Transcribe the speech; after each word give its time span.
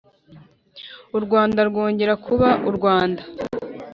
u 1.17 1.19
rwanda 1.25 1.59
rwongera 1.69 2.13
kuba 2.25 2.49
u 2.69 2.71
rwanda 2.77 3.21